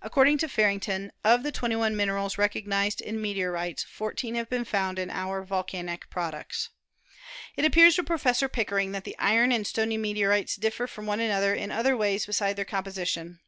According 0.00 0.38
to 0.38 0.48
Farrington, 0.48 1.10
of 1.24 1.42
the 1.42 1.50
twenty 1.50 1.74
one 1.74 1.96
min 1.96 2.08
erals 2.10 2.38
recognised 2.38 3.00
in 3.00 3.20
meteorites, 3.20 3.82
fourteen 3.82 4.36
have 4.36 4.48
been 4.48 4.64
found 4.64 4.96
in 4.96 5.10
our 5.10 5.42
volcanic 5.42 6.08
products. 6.08 6.68
It 7.56 7.64
appears 7.64 7.96
to 7.96 8.04
Professor 8.04 8.48
Pickering 8.48 8.92
that 8.92 9.02
the 9.02 9.18
iron 9.18 9.50
and 9.50 9.66
stony 9.66 9.98
meteorites 9.98 10.54
differ 10.54 10.86
from 10.86 11.06
one 11.06 11.18
another 11.18 11.52
in 11.52 11.72
other 11.72 11.96
ways 11.96 12.26
besides 12.26 12.54
their 12.54 12.64
composition. 12.64 13.40